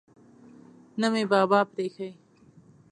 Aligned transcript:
نه 0.99 1.07
مې 1.13 1.23
بابا 1.31 1.59
پریښی. 1.73 2.09